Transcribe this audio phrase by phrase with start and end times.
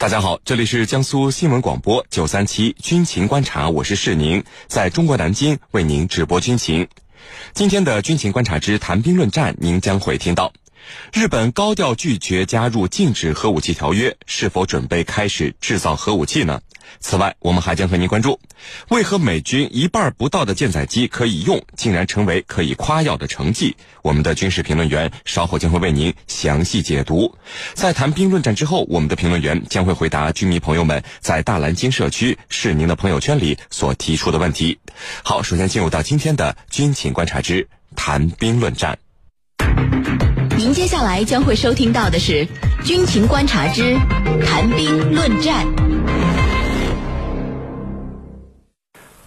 [0.00, 6.88] 大家好，这里是江苏新闻广播九三七军情观察，我是世宁，在中国南京为您直播军情。
[7.52, 10.54] 今天的军情观察之谈兵论战，您将会听到。
[11.12, 16.62] 日本高调拒绝加入禁止核武器条约，是否准备开始制造核武器呢？
[16.98, 18.40] 此外，我们还将和您关注：
[18.88, 23.76] 为何美军一半不到的舰载机可以用，竟然成为可以夸耀的成绩？
[24.02, 27.34] 我们的军事评论员稍后将会为您详细解读。
[27.74, 34.78] 在谈兵论战之后，我们的评论员将会回答军迷朋友们在大蓝鲸社区是您的朋友圈里所提出的问题。
[35.22, 38.98] 好，首先进入到今天的军情观察之谈兵论战。
[40.56, 42.46] 您接下来将会收听到的是
[42.84, 43.96] 《军情观察之
[44.44, 45.66] 谈兵论战》。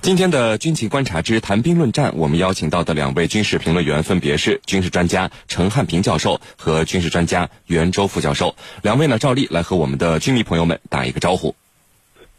[0.03, 8.53] 今天的军情观察之谈兵论战，我们邀请到的两位军事评论员分别是军事专家陈汉平教授和军事专家袁周副教授。
[8.81, 11.55] 两位呢，照例来和我们的军迷朋友们打一个招呼。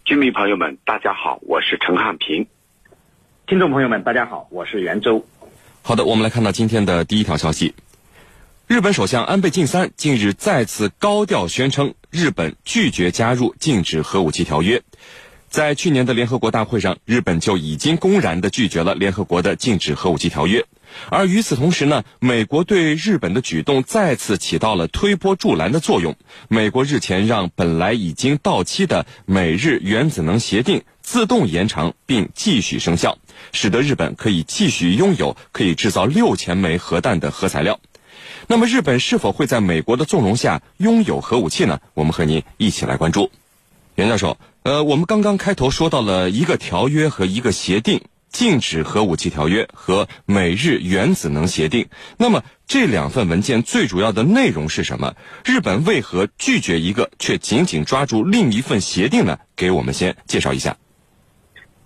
[0.04, 2.46] 军迷朋友们，大家好，我是陈汉平。
[3.46, 5.24] 听众朋友们，大家好，我是袁周。
[5.80, 7.74] 好的，我们来看到今天的第一条消息。
[8.66, 14.82] 日本首相安倍晋三近日再次高调宣称，日本拒绝加入禁止核武器条约。
[15.54, 20.66] 在去年的联合国大会上，日本就已经公然的拒绝了联合国的禁止核武器条约。
[21.10, 26.16] 而与此同时呢，美国对日本的举动再次起到了推波助澜的作用。
[26.48, 33.18] 美国日前让本来已经到期的美日原子能协定自动延长并继续生效，
[33.52, 37.78] 使得日本可以继续拥有可以制造六千枚核弹的核材料。
[38.48, 41.78] 那么，日本是否会在美国的纵容下拥有核武器呢？
[41.94, 43.30] 我们和您一起来关注。
[43.94, 51.88] 袁教授，呃，我们刚刚开头说到了一个条约和一个协定，禁止核武器条约和美日原子能协定。
[52.16, 55.16] 那么这两份文件最主要的内容是什么？
[55.44, 59.38] 日本为何拒绝一个，却紧紧抓住另一份协定呢？
[59.54, 60.78] 给我们先介绍一下。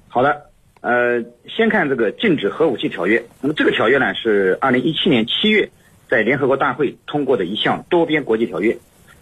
[0.06, 0.42] 好的，
[0.80, 3.24] 呃，先看这个禁止核武器条约。
[3.40, 5.70] 那么这个条约呢，是二零一七年七月。
[6.08, 8.78] 在联合国大会通过的一项多边国际条约，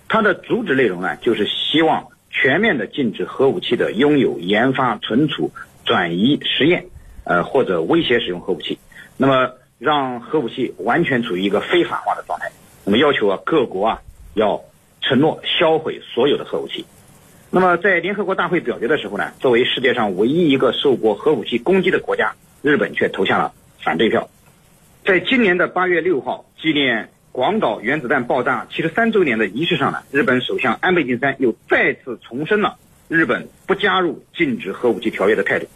[0.09, 5.51] 它的主旨内容呢，就是希望全面的禁止核武器的拥有、研发、存储、
[5.87, 6.87] 转移、实验，
[7.25, 8.79] 呃或者威胁使用核武器，
[9.17, 12.51] 那么让核武器完全处于一个非法化的状态。
[12.85, 14.03] 那么要求啊各国啊
[14.35, 14.61] 要
[15.01, 16.85] 承诺销毁所有的核武器。
[17.51, 24.29] 那么在联合国大会表决的时候呢，作为世界上唯一一个受过核武器攻击的国家，日本却投下了反对票。
[25.05, 26.45] 在今年的八月六号。
[26.59, 35.67] 纪念广岛原子弹爆炸七十三周年的仪式上呢，日本首相安倍晋三又再次重申了日本不加入禁止核武器条约的态度。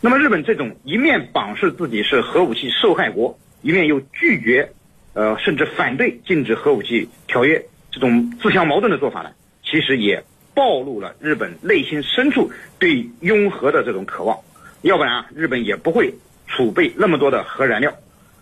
[0.00, 4.70] 那么，日本这种一面榜示自己是核武器受害国，一面又拒绝，
[5.14, 9.32] 呃，甚至反对禁止核武器条约这种自相矛盾的做法呢，
[9.64, 10.22] 其实也
[10.54, 14.38] 暴露了日本内心深处对拥核的这种渴望。
[14.82, 16.14] 要不然啊，日本也不会
[16.46, 17.92] 储备那么多的核燃料。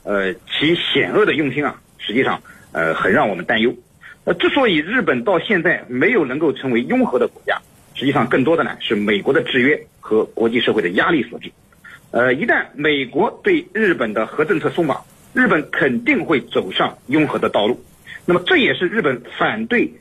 [0.03, 1.81] 呃，其险恶的用心啊。
[1.99, 2.41] 实际上，
[2.77, 3.75] 呃，很让我们担忧。
[4.25, 7.63] 呃，之所以日本到现在没有能够成为拥核的国家，
[7.95, 11.51] 实际上更多的呢是美国的制约和国际社会的压力所致。
[12.11, 17.83] 呃，一旦美国对日本的核政策松绑，日本肯定会走上拥核的道路。
[18.27, 19.95] 那么，这也是日本反对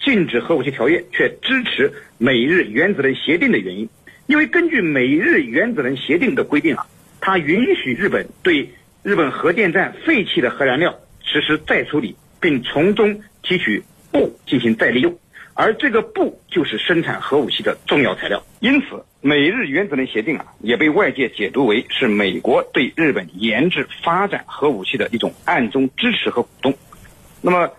[0.00, 3.90] 禁止核武器条约却支持美日原子能协定的原因。
[4.26, 6.86] 因为根据美日原子能协定的规定啊，
[7.20, 8.70] 它允许日本对
[9.02, 10.98] 日本核电站废弃的核燃料。
[11.24, 15.18] 实施再处理，并从中提取布进行再利用，
[15.54, 18.42] 而这个布就是生产核武器的重要材料。
[18.60, 26.74] 因此，美日原子能协定啊，也被外界解读为是美国对日本研制发展核武器的一种暗中支持和鼓动。
[27.40, 27.70] 那么，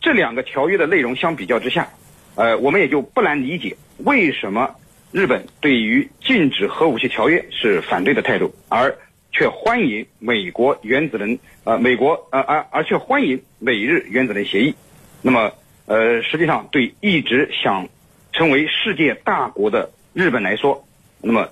[0.00, 1.88] 这两个条约的内容相比较之下，
[2.34, 4.74] 呃，我们也就不难理解为什么
[5.12, 8.96] 日本对于禁止核武器条约是反对的态度，而。
[9.36, 14.76] 却欢迎美国原子能，呃，美国，呃，而而却欢迎美日原子能协议。
[15.22, 15.52] 那么，
[15.86, 17.88] 呃，实际上对一直想
[18.32, 20.86] 成为世界大国的日本来说，
[21.20, 21.48] 那么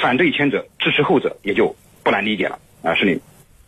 [0.00, 1.74] 反对前者，支持后者，也就
[2.04, 2.60] 不难理解了。
[2.82, 3.20] 啊，是您，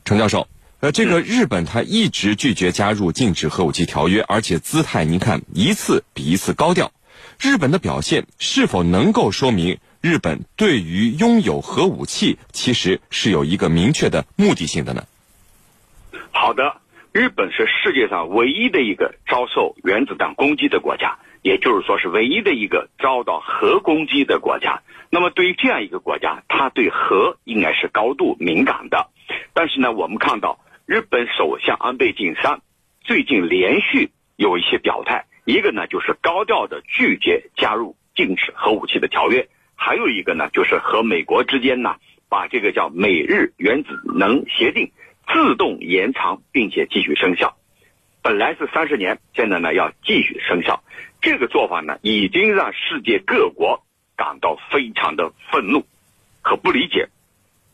[0.05, 0.47] 程教授，
[0.79, 6.93] 呃，这个日本他一直拒绝加入禁止核武器条约，而且姿态您看一次比一次高调。
[7.41, 9.79] 日本的表现是否能够说明？
[10.03, 15.05] 日本对于拥有核武器，其实是有一个明确的目的性的呢。
[16.33, 16.81] 好的，
[17.13, 24.81] 日本是世界上唯一的一个遭受原子弹攻击的国家，也就是说是唯一的一个遭到核攻击的国家。
[25.11, 29.11] 那么对于这样一个国家，他对核应该是高度敏感的。
[29.53, 32.63] 但是呢，我们看到日本首相安倍晋三
[33.03, 39.47] 最近连续有一些表态，一个呢就是高调的拒绝加入禁止核武器的条约，
[39.83, 41.97] 还有一个呢，就是和美国之间呢，
[42.29, 44.93] 把这个叫美日原子能协定
[45.27, 47.57] 自动延长，并且继续生效。
[48.23, 50.85] 本来是三十年，现在呢要继续生效。
[51.23, 53.83] 这个做法呢，已经让世界各国
[54.17, 55.87] 感到非常的愤怒
[56.43, 57.09] 和不理解，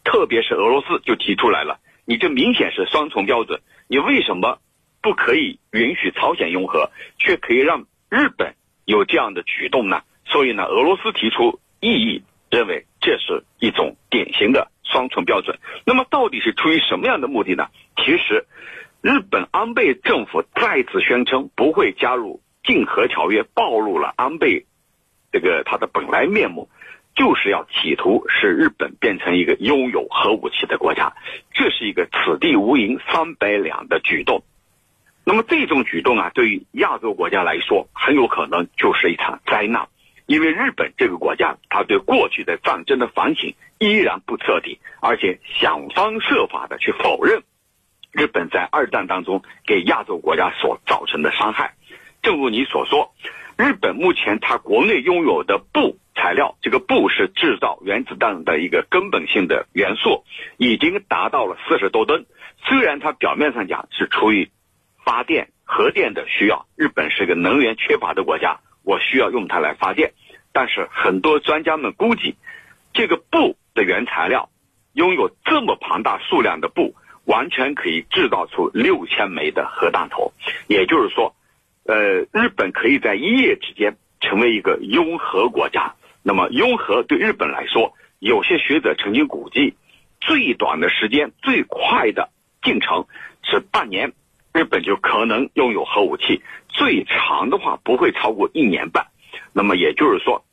[0.04, 4.60] 特别是俄罗斯就提出来了：你这明显是双重标准，你为什么
[5.02, 8.54] 不可以允许朝鲜拥核，却可以让日本
[8.84, 10.02] 有这样的举动呢？
[10.24, 15.58] 所以呢，俄罗斯提出异议，认为这是一种典型的双重标准。
[15.84, 17.68] 那么，到底是出于什么样的目的呢？
[17.96, 18.44] 其实，
[19.02, 22.40] 日本安倍政府再次宣称不会加入。
[22.64, 24.66] 禁核条约暴露了安倍
[25.30, 26.68] 这个他的本来面目，
[27.14, 31.14] 就是要企图使日本变成一个拥有核武器的国家，
[31.54, 34.42] 这是一个此地无银三百两的举动。
[35.24, 39.86] 那么这种举动啊，对于亚洲国家来说，很有可能就是一场灾难，
[40.26, 47.42] 因为日本这个国家，他对过去的战争的反省依然不彻底，而且想方设法的去否认
[48.12, 51.74] 日本在二战当中给亚洲国家所造成的伤害。
[52.22, 53.14] 正如你所说，
[53.56, 60.24] 日本目前它国内拥有的布材料，这个布是制造原子弹的一个根本性的元素，
[60.56, 62.26] 已经达到了四十多吨。
[62.64, 64.50] 虽然它表面上讲是出于
[65.04, 70.14] 发电核电的需要，日本是个能源缺乏的国家，我需要用它来发电。
[70.52, 72.36] 但是很多专家们估计，
[72.94, 74.48] 这个布的原材料
[74.94, 76.94] 拥有这么庞大数量的布，
[77.26, 80.32] 完全可以制造出六千枚的核弹头。
[80.68, 81.34] 也就是说。
[81.88, 85.94] 呃，日本可以在一夜之间成为一个拥核国家。
[86.24, 89.76] 那么，拥核对日本来说，有些学者曾经估计，
[90.20, 92.30] 最短的时间、最快的
[92.60, 93.06] 进程
[93.44, 94.14] 是半年，
[94.52, 96.42] 日本就可能拥有核武器；
[96.76, 99.06] 最长的话不会超过一年半。
[99.52, 100.44] 那么也就是说，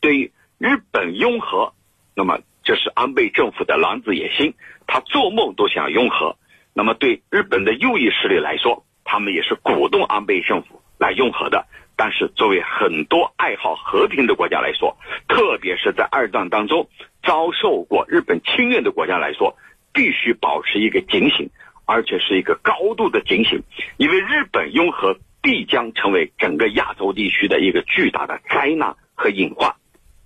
[0.00, 1.72] 对于日本拥核，
[2.14, 4.54] 那么这是安倍政府的狼子野心，
[4.86, 6.36] 他做梦都想拥核。
[6.74, 11.66] 那么对日本的右翼势力来说，他们也是鼓动安倍政府来拥核的，
[11.96, 16.90] 但是作为很多爱好和平的国家来说，特别是在二战当中
[17.22, 19.56] 遭受过日本侵略的国家来说，
[19.94, 21.48] 必须保持一个警醒，
[21.86, 23.62] 而且是一个高度的警醒，
[23.96, 29.72] 因为日本拥核必将成为整个亚洲地区的一个巨大的灾难和隐患。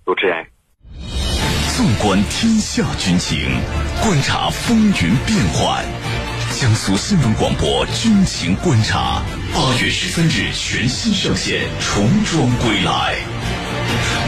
[0.03, 0.47] 主持人，
[1.77, 3.37] 纵观天下军情，
[4.01, 5.85] 观察风云变幻。
[6.59, 9.21] 江苏新闻广播军情观察，
[9.53, 13.13] 八月十三日全新上线，重装归来。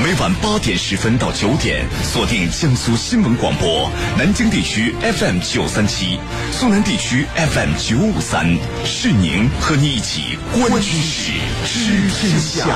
[0.03, 6.19] 每晚八点十分到九点，锁定江苏新闻广播，南京地区 FM 九三七，
[6.51, 11.31] 苏南地区 FM 九五三，是宁和你一起观军事，
[11.65, 12.67] 知天下。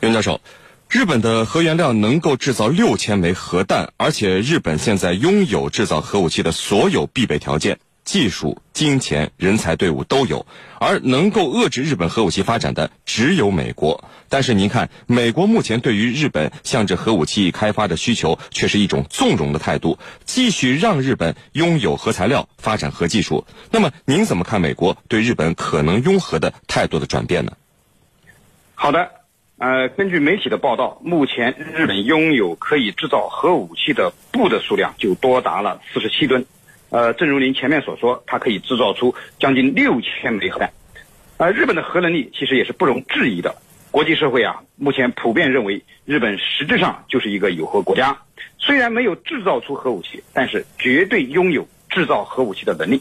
[0.00, 0.40] 袁教授。
[0.88, 10.46] 日本的核原料能够制造六千枚核弹，而且日本现在拥有制造核武器的所有必备条件、技术、金钱、人才队伍都有，
[10.78, 14.04] 而能够遏制日本核武器发展的只有美国。
[14.28, 23.46] 但是您看，美国目前对于日本向着核武器开发的需求，却是一种纵容的态度，继续让日本拥有核材料、发展核技术。
[23.70, 27.52] 那么，您怎么看美国对日本可能拥核的态度的转变呢？
[28.74, 29.10] 好的。
[29.58, 36.44] 呃，根据媒体的报道，目前日本拥有可以制造核武器的布的数量就多达了四十七吨。
[36.92, 40.70] 呃，正如您前面所说，它可以制造出将近六千枚核弹。
[41.38, 43.56] 呃日本的核能力其实也是不容置疑的。
[43.90, 48.18] 国际社会啊，目前普遍认为日本实质上就是一个有核国家。
[48.58, 53.00] 虽然没有制造出核武器，但是绝对拥有制造核武器的能力。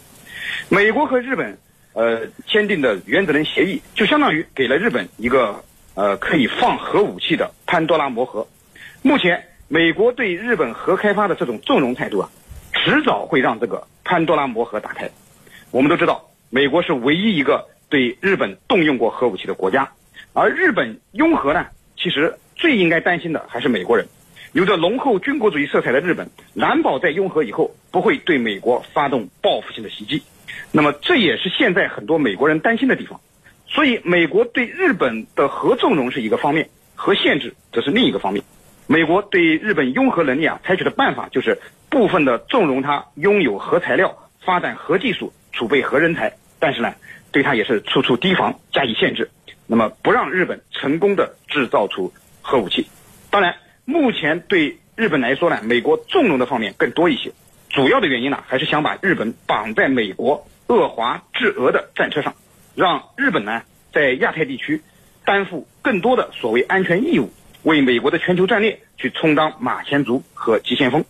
[0.69, 1.57] 美国和日本
[1.93, 5.63] 呃签订的原子能协议，就相当于给了日本一个。
[5.93, 8.47] 呃，可以放核武器的潘多拉魔盒，
[9.01, 12.29] 目前美国对日本核开发的这种纵容态度啊，
[12.83, 15.07] 迟早会让这个潘多拉魔盒打开。
[15.69, 19.91] 我们都知道，美国是唯一一个对日本动用过核武器的国家，
[20.33, 24.07] 而日本拥核呢，其实最应该担心的还是美国人。
[24.53, 30.23] 有着浓厚军国主义色彩的日本，难保在拥核以后不会对美国发动报复性的袭击。
[30.71, 33.21] 那么，这也是现在很多美国人担心的地方。
[33.67, 38.43] 所以，美国对日本的核纵容是一个方面，核限制则是另一个方面。
[38.91, 46.93] 美国对日本拥核能力啊采取的办法就是部分的纵容它拥有核材料、发展核技术、储备核人才，但是呢，
[47.31, 49.31] 对它也是处处提防、加以限制，
[49.65, 52.89] 那么不让日本成功的制造出核武器。
[53.29, 53.55] 当然，
[53.85, 57.31] 目前对日本来说呢，美国纵容的方面更多一些，
[57.69, 62.35] 主要的原因呢，还是想把日本绑在美国遏华制俄的战车上。
[62.75, 63.61] 让日本呢
[63.93, 64.81] 在亚太地区
[65.23, 67.31] 担负更多的所谓安全义务，
[67.63, 71.05] 为美国的全球战略去充当马前卒和急先锋。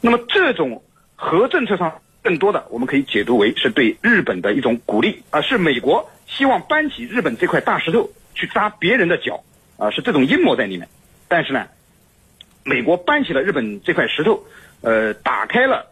[0.00, 0.82] 那么这种
[1.16, 9.42] 核政策上更多的我们可以解读为是对日本的一种鼓励，而是美国希望搬起日本这块大石头去扎别人的脚，
[9.78, 10.88] 啊，是这种阴谋在里面。
[11.28, 11.66] 但是呢，
[12.64, 14.44] 美国搬起了日本这块石头，
[14.82, 15.90] 呃，打开了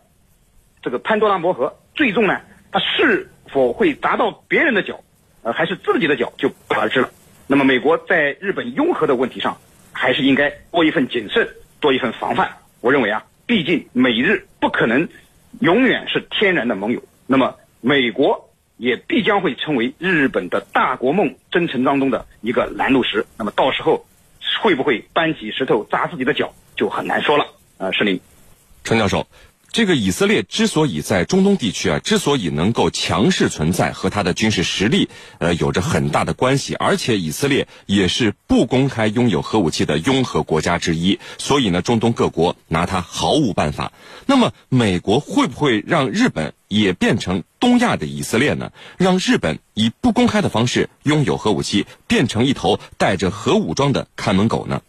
[0.82, 2.40] 这个潘多拉魔盒，最终呢，
[2.70, 5.00] 它是否会砸到别人的脚，
[5.42, 7.10] 呃，还是自己的脚就不得而知了。
[7.46, 9.58] 那么，美国在日本拥核的问题上，
[9.92, 11.48] 还是应该多一份谨慎，
[11.80, 12.56] 多一份防范。
[12.80, 15.08] 我认为啊，毕竟美日不可能
[15.60, 23.26] 永远是天然的盟友，那么美国也必将会成为日本的大国梦征程当中的一个拦路石。
[23.38, 24.06] 那么到时候。
[24.60, 27.46] 会不会搬起石头砸自己的脚，就很难说了。
[27.78, 28.20] 呃，石林，
[28.84, 29.26] 陈教授，
[29.72, 36.74] 这个以色列之所以在中东地区啊，之所以能够强势存在，和它的军事实力呃有着很大的关系。
[36.74, 43.92] 而且以色列也是不公开拥有核武器的拥核国家之一，所以呢，中东各国拿它毫无办法。
[44.26, 47.42] 那么，美国会不会让日本也变成？
[47.58, 54.82] 东亚的以色列呢，让日本以不公开的方式拥有核武器，变成一头带着核武装的看门狗呢？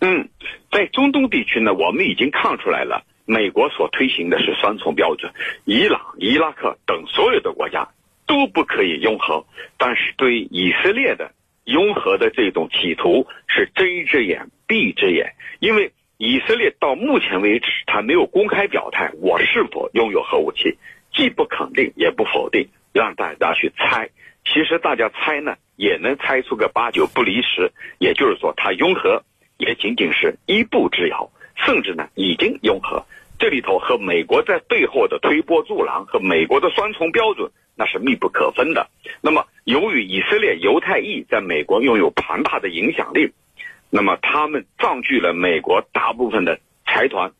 [0.00, 0.28] 嗯，
[0.72, 5.32] 在中东地区呢，我们已经看出来了，美国所推行的是双重标准，
[5.64, 7.88] 伊朗、伊拉克等所有的国家
[8.26, 9.44] 都不可以拥核，
[9.78, 11.32] 但是对以色列的
[11.64, 20.76] 拥核的这种企图是睁一只眼闭一只眼，因为以色列到目前为止，他没有公开表态我是否拥有核武器。
[21.16, 24.10] 既不肯定也不否定，让大家去猜。
[24.44, 27.70] 其实大家猜呢，也能猜出个八九不离十。
[28.00, 29.22] 也就是说，他拥核
[29.56, 33.04] 也仅仅是一步之遥，甚至呢已经拥核。
[33.38, 38.88] 这里头和美国在背后的推波助澜和美国的双重标准那是密不可分的。
[39.20, 43.32] 那么，由于以色列犹太裔在美国拥有庞大的影响力，
[43.90, 47.32] 那么他们占据了美国大部分的财团，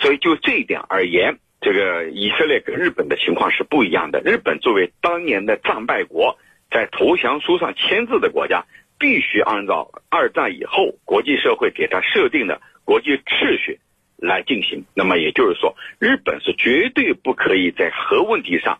[0.00, 1.38] 所以就这一点而言。
[1.62, 4.22] 这个以色列跟日本的情况是不一样的。
[4.24, 6.38] 日本作为当年的战败国，
[6.70, 8.64] 在投降书上签字的国家，
[8.98, 13.80] 必须按照二战以后国际社会给他设定的国际秩序
[14.16, 14.84] 来进行。
[14.94, 18.78] 那么也就是说，日本是绝对不可以在核问题上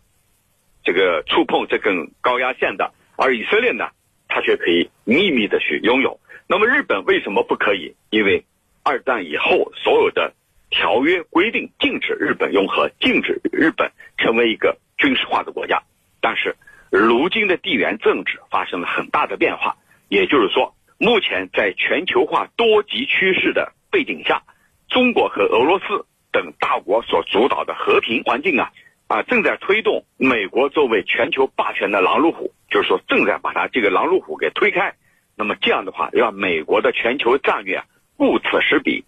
[0.83, 2.93] 这个触碰这根高压线的。
[3.17, 3.91] 而以色列呢，
[4.29, 6.21] 它却可以秘密的去拥有。
[6.47, 7.95] 那么日本为什么不可以？
[8.11, 8.45] 因为
[8.83, 10.35] 二战以后所有的。
[10.73, 15.83] 条约规定禁止日本拥核，禁止日本成为一个军事化的国家。
[16.21, 16.55] 但是，
[16.93, 19.79] 如今的地缘政治发生了很大的变化，
[20.09, 24.43] 也就是说，目前在全球化多极趋势的背景下，
[24.89, 28.73] 中国和俄罗斯等大国所主导的和平环境啊，
[29.09, 34.95] 啊，正在推动美国作为全球霸权的狼入虎，就是说，正在把它这个狼入虎给推开。
[35.37, 37.83] 那么这样的话，让美国的全球战略
[38.17, 39.05] 顾此失彼。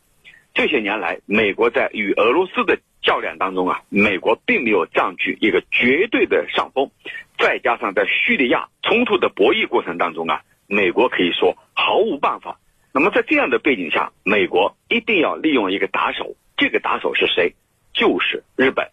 [0.55, 6.91] 这些年来，美国在与俄罗斯的较量当中啊，美国并没有占据一个绝对的上风。
[7.39, 12.59] 再加上在叙利亚冲突的博弈过程当中啊，美国可以说毫无办法。
[12.93, 17.55] 那么在这样的背景下，美国一定要利用一个打手，这个打手是谁？
[17.95, 18.91] 就是日本。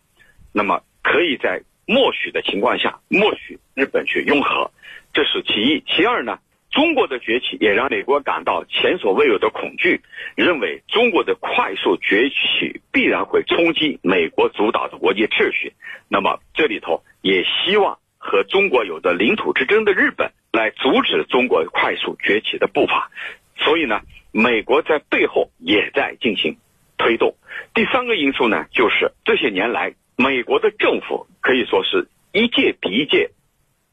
[0.53, 4.71] 那么可以在默许的情况下，默许日本去拥核，
[5.13, 5.83] 这是其一。
[5.85, 6.39] 其二呢？
[6.71, 10.01] 中国的崛起也让美国感到前所未有的恐惧，
[10.35, 15.73] 认为中国的快速崛起必然会冲击美国主导的国际秩序。
[16.07, 23.09] 那么这里头也希望和中国有着领土之争的日本来阻止中国快速崛起的步伐。
[23.59, 24.01] 所以呢，
[24.31, 26.57] 美国在背后也在进行
[26.97, 27.35] 推动。
[27.73, 33.31] 第三个因素呢，就是这些年来美国的政府可以说是一届比一届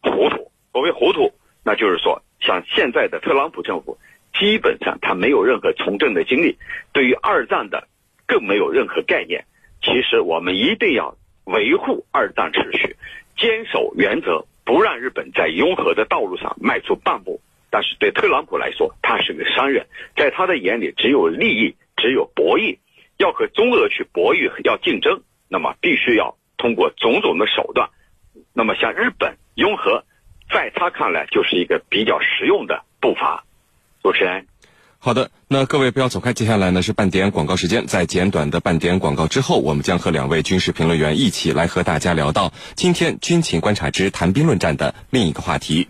[0.02, 0.50] 糊涂。
[0.73, 1.32] 所谓糊涂，
[1.64, 2.23] 那就是说。
[2.38, 3.96] 像现在的特朗普政府，
[4.38, 6.58] 基本上他没有任何从政的经历，
[6.92, 7.88] 对于二战的
[8.26, 9.46] 更没有任何概念。
[9.80, 12.96] 其实我们一定要维护二战秩序，
[13.38, 17.40] 坚守原则，不让日本在拥核的道路上迈出半步。
[17.76, 22.78] 但是对特朗普来说，他是个商人，在他的眼里只有利益，只有博弈。
[23.18, 27.90] 要和中俄去博弈，要竞争，那么必须要通过种种的手段。
[28.54, 30.04] 那么像日本拥核。
[30.50, 33.45] 在他看来，就是一个比较实用的步伐。
[34.02, 34.47] 主持人，
[34.99, 37.87] 好的，那各位不要走开，接下来呢是半点广告时间。
[37.87, 45.88] 在简短的半点广告之后，我们将和两位军事评论员一起来和大家聊到今天军情观察之谈兵论战的另一个话题。